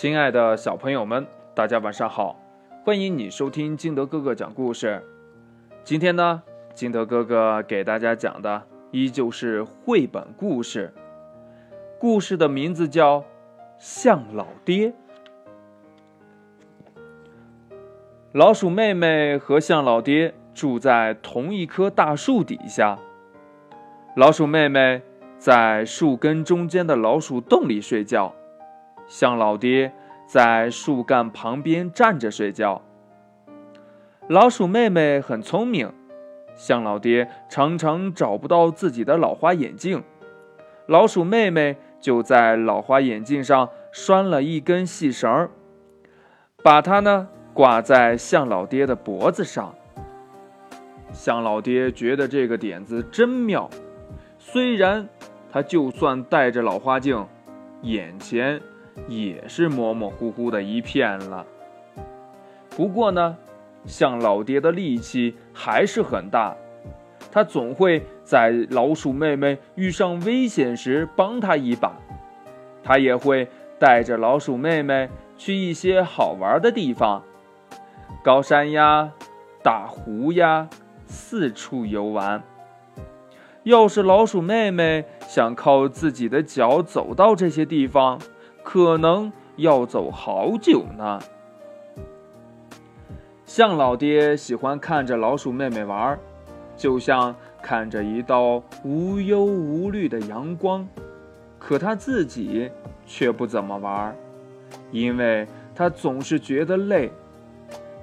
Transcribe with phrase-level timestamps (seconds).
[0.00, 2.40] 亲爱的小朋友们，大家晚上好！
[2.84, 5.02] 欢迎你收听金德哥哥讲故事。
[5.82, 6.40] 今天呢，
[6.72, 10.94] 金德哥哥给大家讲的依旧是绘本故事，
[11.98, 13.20] 故事的名字叫
[13.76, 14.90] 《象老爹》。
[18.30, 22.96] 老鼠妹妹和象老爹住在同一棵大树底下。
[24.14, 25.02] 老鼠妹妹
[25.38, 28.32] 在树根中间的老鼠洞里睡觉，
[29.08, 29.92] 象老爹
[30.26, 32.82] 在树干旁边站着睡觉。
[34.28, 35.90] 老鼠妹妹很聪明，
[36.54, 40.04] 象老爹常常找不到自己的老花眼镜，
[40.86, 45.48] 老鼠妹妹就在老花眼镜上拴了一根细绳，
[46.62, 49.74] 把它呢挂在象老爹的脖子上。
[51.10, 53.70] 象老爹觉得这个点子真妙。
[54.38, 55.08] 虽然
[55.50, 57.26] 他就算戴着老花镜，
[57.80, 58.60] 眼前
[59.06, 61.46] 也是模模糊糊的一片了。
[62.70, 63.36] 不过呢，
[63.86, 66.56] 像老爹的力气还是很大，
[67.30, 71.92] 他总会在老鼠妹妹遇上危险时帮他一把。
[72.82, 77.22] 他也会带着老鼠妹妹去一些好玩的地方，
[78.22, 79.12] 高山呀、
[79.62, 80.68] 大湖呀，
[81.06, 82.42] 四处游玩。
[83.64, 88.18] 要是老鼠妹妹想靠自己的脚走到这些地方，
[88.70, 91.18] 可能要走好久呢。
[93.46, 96.18] 象老爹喜欢看着老鼠妹妹玩，
[96.76, 100.86] 就像看着一道无忧无虑的阳光。
[101.58, 102.70] 可他自己
[103.06, 104.14] 却不怎么玩，
[104.90, 107.10] 因为他总是觉得累。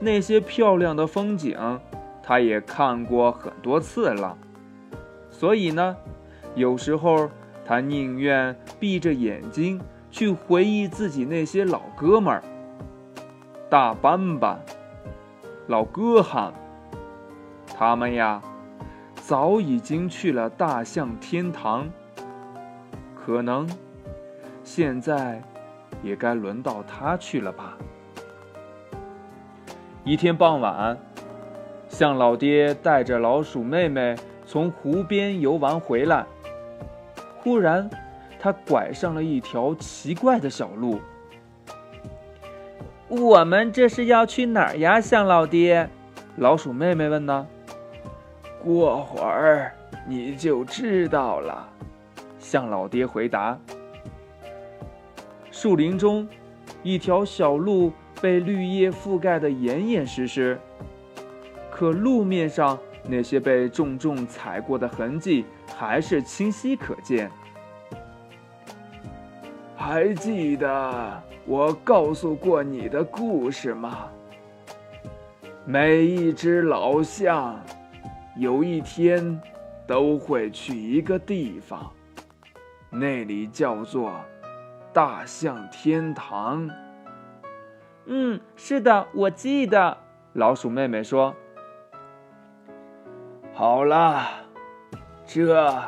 [0.00, 1.78] 那些漂亮的风景，
[2.22, 4.34] 他也看过很多次了。
[5.28, 5.94] 所以呢，
[6.54, 7.28] 有时候
[7.66, 9.78] 他宁愿闭着眼睛
[10.14, 12.40] 去回忆自己那些老哥们儿，
[13.68, 14.56] 大斑斑、
[15.66, 16.54] 老哥汉，
[17.76, 18.40] 他们呀，
[19.16, 21.90] 早已经去了大象天堂。
[23.16, 23.68] 可能
[24.62, 25.42] 现在
[26.00, 27.76] 也该轮到他去了吧。
[30.04, 30.96] 一天傍晚，
[31.88, 34.14] 象老爹带着老鼠妹妹。
[34.46, 36.24] 从湖边游玩回来，
[37.42, 37.90] 忽然，
[38.44, 41.00] 他拐上了一条奇怪的小路。
[43.08, 45.88] 我们这是要去哪儿呀，象老爹？
[46.36, 47.46] 老鼠妹妹问呢。
[48.62, 49.72] 过会儿
[50.06, 51.66] 你就知道了，
[52.38, 53.58] 象老爹回答。
[55.50, 56.28] 树林中，
[56.82, 60.60] 一条小路被绿叶覆盖得严严实实，
[61.70, 62.78] 可路面上。
[63.06, 67.30] 那些被重重踩过的痕迹还是清晰可见。
[69.84, 74.08] 还记得我告诉过你的故事吗？
[75.66, 77.60] 每一只老象，
[78.34, 79.38] 有一天
[79.86, 81.92] 都会去一个地方，
[82.88, 84.10] 那里叫做
[84.90, 86.66] 大象天堂。
[88.06, 89.98] 嗯，是的，我记得。
[90.32, 91.34] 老鼠妹妹说。
[93.52, 94.26] 好了，
[95.26, 95.78] 这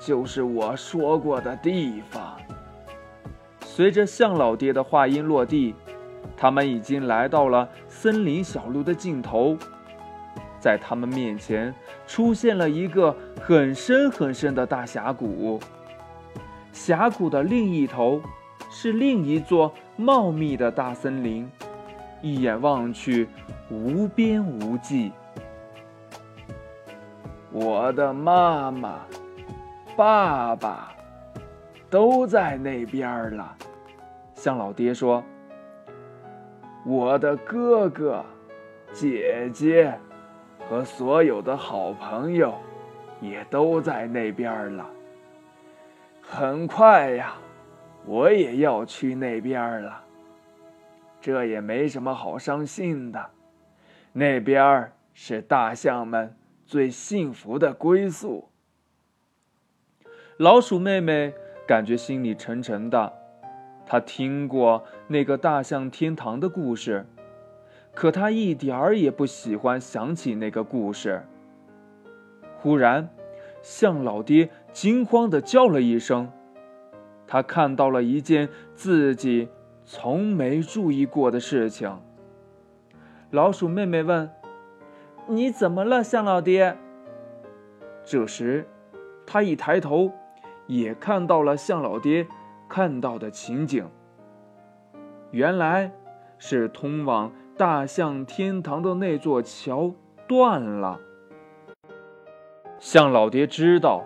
[0.00, 2.34] 就是我说过的地方。
[3.78, 5.72] 随着向老爹的话音落地，
[6.36, 9.56] 他们已经来到了森林小路的尽头。
[10.58, 11.72] 在他们面前
[12.04, 15.60] 出现了一个很深很深的大峡谷，
[16.72, 18.20] 峡谷的另一头
[18.68, 21.48] 是另一座茂密的大森林，
[22.20, 23.28] 一眼望去
[23.70, 25.12] 无边无际。
[27.52, 29.02] 我的妈妈、
[29.96, 30.92] 爸爸
[31.88, 33.54] 都在那边了。
[34.38, 35.24] 向老爹说
[36.86, 38.24] ：“我的哥哥、
[38.92, 39.98] 姐姐
[40.68, 42.54] 和所有的好朋友
[43.20, 44.88] 也都在那边了。
[46.22, 47.34] 很快呀，
[48.06, 50.04] 我也要去那边了。
[51.20, 53.30] 这也没什么好伤心的，
[54.12, 56.32] 那边是大象们。”
[56.68, 58.50] 最幸福的归宿。
[60.36, 61.32] 老鼠妹妹
[61.66, 63.10] 感觉心里沉沉的，
[63.90, 67.06] 他听过那个大象天堂的故事，
[67.94, 71.24] 可他一点儿也不喜欢想起那个故事。
[72.58, 73.08] 忽然，
[73.62, 76.30] 象老爹惊慌的叫了一声，
[77.26, 79.48] 他看到了一件自己
[79.86, 81.98] 从没注意过的事情。
[83.30, 84.30] 老鼠妹妹问。
[85.30, 86.76] 你怎么了，象老爹？
[88.04, 88.66] 这时，
[89.26, 90.12] 他一抬头，
[90.66, 92.26] 也看到了象老爹
[92.68, 93.88] 看到的情景。
[95.30, 95.90] 原来
[96.38, 99.92] 是通往大象天堂的那座桥
[100.26, 101.00] 断了。
[102.78, 104.04] 象老爹知道，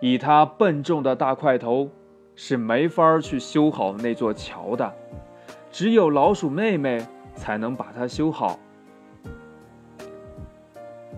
[0.00, 1.88] 以他笨重的大块头，
[2.34, 4.92] 是没法去修好那座桥的，
[5.70, 8.58] 只有老鼠妹妹才能把它修好。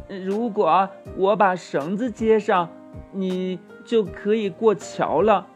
[0.08, 2.68] 如果我把绳子接上，
[3.12, 5.46] 你就可以过桥了。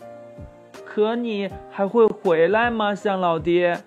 [0.92, 3.78] 可你还会回来吗，象老爹？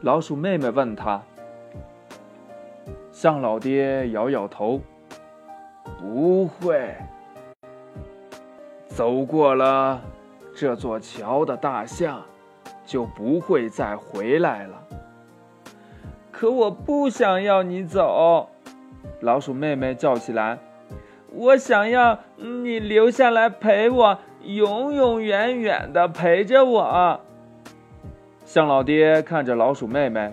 [0.00, 1.22] 老鼠妹妹问他。
[3.12, 4.80] 象老爹摇摇头，
[6.00, 6.92] 不会。
[8.88, 10.00] 走过了
[10.52, 12.20] 这座桥的大象，
[12.84, 14.82] 就不会再回来了。
[16.32, 18.48] 可我不想要你走。
[19.20, 20.58] 老鼠妹妹叫起来
[21.30, 24.18] ：“我想要你留下来陪我，
[24.54, 27.20] 永永远远的陪着我。”
[28.44, 30.32] 象老爹看着老鼠妹妹，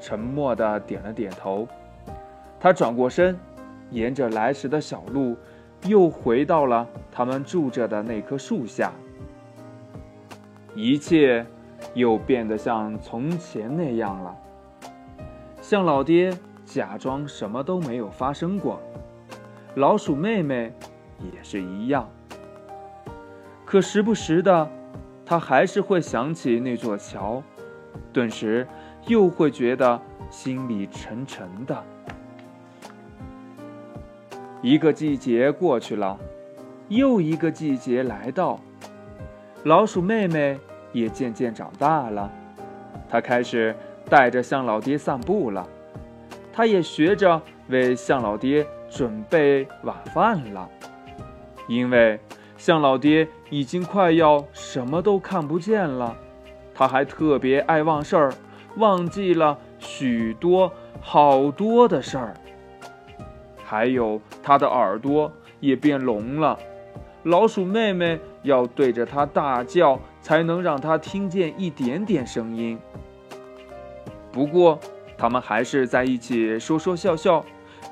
[0.00, 1.66] 沉默的点了点头。
[2.60, 3.38] 他转过身，
[3.90, 5.36] 沿着来时的小路，
[5.86, 8.92] 又回到了他们住着的那棵树下。
[10.74, 11.46] 一切
[11.94, 14.36] 又变得像从前那样了。
[15.60, 16.32] 象老爹。
[16.64, 18.80] 假装什么都没有发生过，
[19.74, 20.72] 老鼠妹妹
[21.18, 22.08] 也是一样。
[23.72, 24.68] 可时不时的，
[25.24, 27.42] 他还是会想起那座桥，
[28.12, 28.68] 顿时
[29.06, 29.98] 又会觉得
[30.28, 31.82] 心里沉沉的。
[34.60, 36.18] 一个季节过去了，
[36.88, 38.60] 又一个季节来到，
[39.64, 40.60] 老鼠妹妹
[40.92, 42.30] 也渐渐长大了，
[43.08, 43.74] 她开始
[44.04, 45.66] 带着象老爹散步了。
[46.52, 50.68] 她也学着为象老爹准备晚饭了，
[51.68, 52.20] 因为
[52.62, 56.16] 象老爹已经快要什么都看不见了。
[56.72, 58.32] 他还特别爱忘事儿，
[58.76, 62.34] 忘记了许多好多的事儿。
[63.64, 66.56] 还有他的耳朵也变聋了，
[67.24, 72.78] 老鼠妹妹要对着他大叫，才能让他听见一点点声音。
[74.30, 74.78] 不过。
[75.18, 77.44] 他们还是在一起说说笑笑，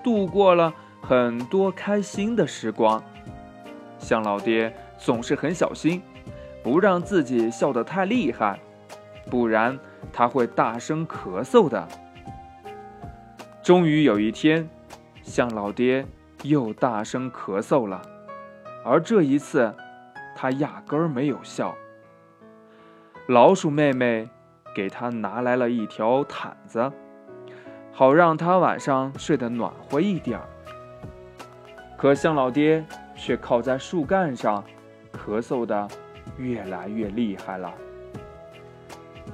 [0.02, 3.00] 度过了很多开心的时光。
[4.00, 6.02] 象老爹总是很小心，
[6.64, 8.58] 不让自己笑得太厉害，
[9.30, 9.78] 不然
[10.12, 11.86] 他会大声咳嗽的。
[13.62, 14.68] 终于有一天，
[15.22, 16.04] 象老爹
[16.42, 18.02] 又大声咳嗽了，
[18.84, 19.72] 而这一次，
[20.34, 21.72] 他压根儿没有笑。
[23.28, 24.28] 老鼠妹妹
[24.74, 26.90] 给他拿来了一条毯子。
[27.92, 30.48] 好让他晚上睡得暖和一点儿。
[31.98, 32.82] 可象老爹
[33.20, 34.64] 却靠在树干上，
[35.12, 35.86] 咳嗽的
[36.38, 37.70] 越来越厉害了。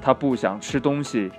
[0.03, 1.31] 他不想吃东西，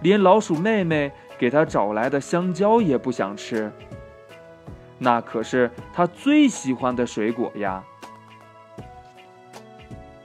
[0.00, 3.70] 连老鼠妹妹给他找来的香蕉也不想吃。
[4.98, 7.84] 那可是他最喜欢的水果呀。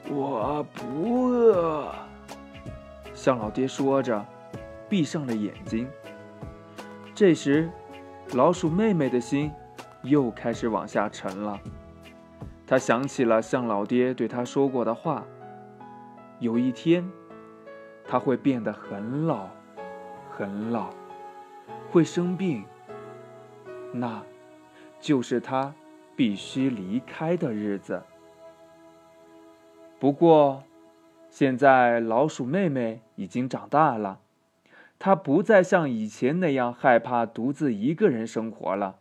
[0.09, 1.93] 我不饿，
[3.13, 4.25] 向老爹说着，
[4.87, 5.87] 闭上了眼睛。
[7.13, 7.69] 这时，
[8.31, 9.51] 老鼠妹妹的心
[10.03, 11.59] 又开始往下沉了。
[12.65, 15.25] 他想起了向老爹对他说过的话：
[16.39, 17.09] 有一天，
[18.05, 19.47] 他会变得很老，
[20.29, 20.89] 很老，
[21.91, 22.63] 会生病。
[23.91, 24.23] 那，
[24.99, 25.73] 就是他
[26.15, 28.03] 必须离开的日子。
[29.99, 30.63] 不过，
[31.29, 34.19] 现在老鼠妹妹已经长大了。
[34.99, 38.97] 她不再像以前那样害怕独自一个人生活了。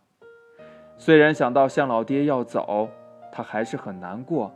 [0.98, 2.90] 虽然想到向老爹要走，
[3.32, 4.52] 他还是很难过。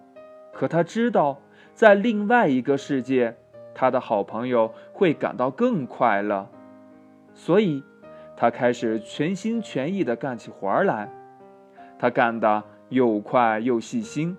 [0.52, 1.38] 可他知道，
[1.72, 3.34] 在另外一个世界，
[3.74, 6.46] 他的好朋友会感到更快乐。
[7.32, 7.82] 所以，
[8.36, 11.08] 他开始全心全意地干起活来。
[11.98, 14.36] 他干得又快又细心。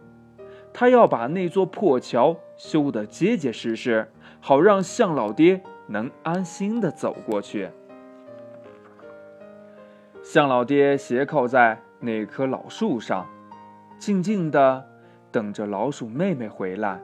[0.71, 5.61] 他要把那座破桥修得结结实实，好让向老爹。
[5.87, 7.69] 能安心的走过去。
[10.23, 13.25] 向老爹斜靠在那棵老树上，
[13.97, 14.85] 静静的
[15.31, 17.01] 等着老鼠妹妹回来。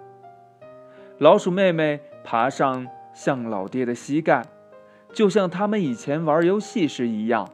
[1.20, 4.46] 老鼠妹妹爬上象老爹的膝盖，
[5.14, 7.50] 就像他们以前玩游戏时一样。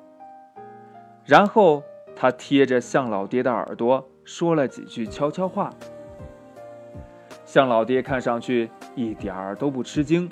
[1.24, 1.84] 然后
[2.16, 5.72] 他贴着象老爹的耳朵说了几句悄悄话。
[7.46, 10.28] 象老爹看上去一点儿都不吃惊。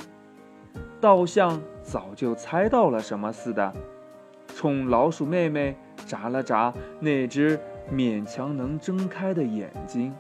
[1.00, 3.72] 倒像早就猜到了什么似的，
[4.56, 7.60] 冲老鼠妹妹眨了眨那只
[7.92, 10.14] 勉强能睁开的眼睛。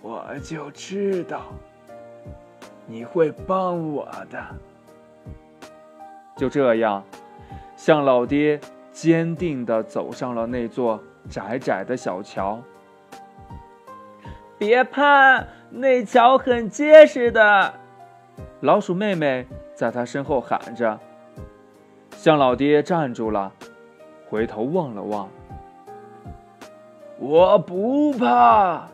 [0.00, 1.42] 我就知道，
[2.86, 4.44] 你会帮我的。
[6.36, 7.02] 就这样，
[7.76, 8.60] 象老爹
[8.92, 12.62] 坚定地走上了那座窄窄的小桥。
[14.58, 17.74] 别怕，那桥很结实的。
[18.60, 20.98] 老鼠妹妹在他身后喊着。
[22.26, 23.52] 向老爹站住了，
[24.28, 25.28] 回头望了望。
[27.20, 28.88] 我不怕，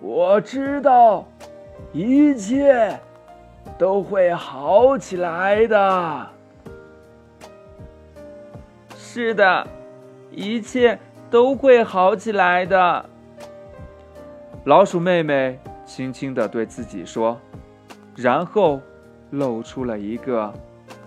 [0.00, 1.26] 我知道，
[1.92, 2.96] 一切
[3.76, 6.28] 都会好起来的。
[8.94, 9.66] 是的，
[10.30, 10.96] 一切
[11.28, 13.04] 都会好起来的。
[14.62, 17.36] 老鼠妹妹轻轻地对自己说，
[18.14, 18.80] 然后
[19.30, 20.54] 露出了一个。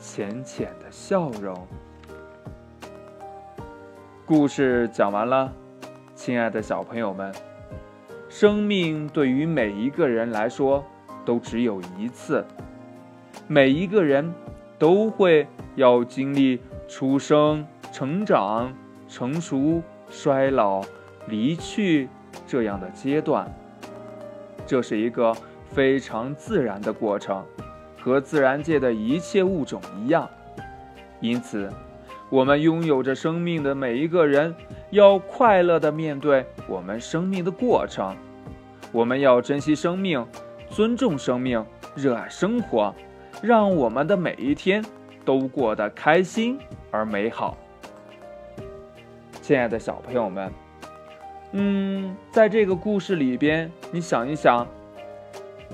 [0.08, 1.68] 浅浅的笑容。
[4.26, 5.52] 故事讲完了，
[6.16, 7.30] 亲爱的小朋友们，
[8.30, 10.82] 生命对于每一个人来说
[11.26, 12.46] 都只有一次，
[13.48, 14.34] 每一个人
[14.80, 15.46] 都会
[15.76, 18.74] 要经历出生、成长、
[19.10, 20.82] 成熟、衰老、
[21.28, 22.08] 离去
[22.48, 23.54] 这样的阶段，
[24.66, 25.36] 这是一个
[25.66, 27.44] 非常自然的过程。
[28.08, 30.30] 和自然界的一切物种一样，
[31.20, 31.70] 因此，
[32.30, 34.56] 我们拥有着生命的每一个人
[34.92, 38.16] 要快乐地面对我们生命的过程。
[38.94, 40.26] 我们要珍惜生命，
[40.70, 41.62] 尊重生命，
[41.96, 42.96] 热爱生活，
[43.42, 44.82] 让我们的每一天
[45.26, 46.58] 都过得开心
[46.90, 47.58] 而美好。
[49.42, 50.50] 亲爱的小朋友们，
[51.52, 54.66] 嗯，在这个故事里边，你想一想。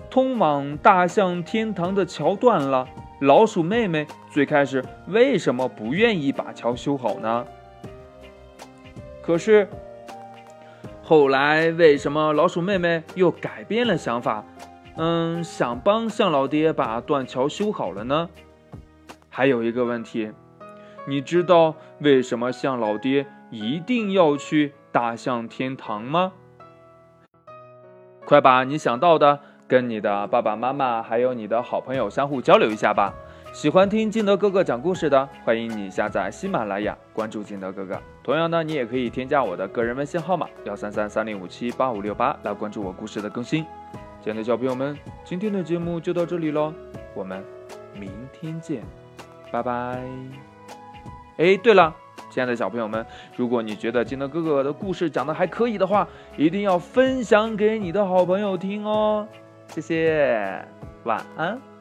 [0.10, 2.88] 通往大象天堂的桥断了，
[3.22, 7.46] 老鼠妹妹最开始为什么不愿意把桥修好呢？
[9.22, 9.68] 可是
[11.02, 14.44] 后来为什么老鼠妹妹又改变了想法，
[14.98, 18.30] 嗯，想帮象老爹把断桥修好了呢？
[19.30, 20.32] 还有一个问题，
[21.08, 26.34] 你知道为什么象老爹一定要去大象天堂吗？
[28.26, 29.40] 快把你想到的。
[29.68, 33.14] 跟你的爸爸妈妈还有你的好朋友相互交流一下吧。
[33.54, 38.00] 喜欢听金德哥哥讲故事的，欢迎你下载喜马拉雅，关注金德哥哥。
[38.24, 43.64] 同样呢，你也可以添加我的个人微信号码幺三三三零五七八五六八来关注我故事的更新。
[44.24, 46.74] 亲爱的小朋友们，今天的节目就到这里喽，
[47.14, 47.44] 我们
[47.94, 48.82] 明天见，
[49.52, 50.02] 拜拜。
[51.38, 51.96] 哎，对了。
[52.32, 53.06] 亲爱的小朋友们，
[53.36, 59.28] 如果你觉得金德哥哥的故事讲的还可以的话，一定要分享给你的好朋友听哦。
[59.74, 60.64] 谢谢，
[61.04, 61.73] 晚安。